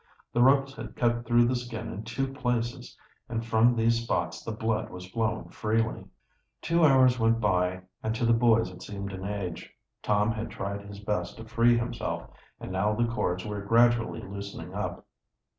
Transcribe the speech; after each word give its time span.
The 0.33 0.41
ropes 0.41 0.73
had 0.73 0.95
cut 0.95 1.27
through 1.27 1.45
the 1.45 1.55
skin 1.55 1.91
in 1.93 2.01
two 2.03 2.33
places 2.33 2.97
and 3.29 3.45
from 3.45 3.75
these 3.75 4.01
spots 4.01 4.41
the 4.43 4.51
blood 4.51 4.89
was 4.89 5.05
flowing 5.07 5.49
freely. 5.49 6.05
Two 6.59 6.83
hours 6.83 7.19
went 7.19 7.39
by, 7.39 7.83
and 8.01 8.15
to 8.15 8.25
the 8.25 8.33
boys 8.33 8.71
it 8.71 8.81
seemed 8.81 9.13
an 9.13 9.23
age. 9.25 9.69
Tom 10.01 10.31
had 10.31 10.49
tried 10.49 10.81
his 10.81 10.99
best 10.99 11.37
to 11.37 11.45
free 11.45 11.77
himself, 11.77 12.31
and 12.59 12.71
now 12.71 12.95
the 12.95 13.05
cords 13.05 13.45
were 13.45 13.61
gradually 13.61 14.23
loosening 14.23 14.73
up. 14.73 15.05